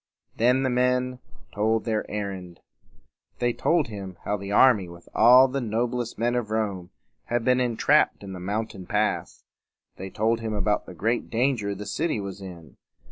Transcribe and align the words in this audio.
Then 0.35 0.63
the 0.63 0.71
men 0.71 1.19
told 1.53 1.85
their 1.85 2.09
errand. 2.09 2.61
They 3.37 3.53
told 3.53 3.87
him 3.89 4.17
how 4.25 4.35
the 4.35 4.51
army 4.51 4.89
with 4.89 5.07
all 5.13 5.47
the 5.47 5.61
noblest 5.61 6.17
men 6.17 6.33
of 6.33 6.49
Rome 6.49 6.89
had 7.25 7.45
been 7.45 7.61
en 7.61 7.77
trapped 7.77 8.23
in 8.23 8.33
the 8.33 8.39
mountain 8.39 8.87
pass. 8.87 9.43
They 9.97 10.09
told 10.09 10.39
him 10.39 10.55
about 10.55 10.87
the 10.87 10.95
great 10.95 11.29
danger 11.29 11.75
the 11.75 11.85
city 11.85 12.19
was 12.19 12.41
in. 12.41 12.77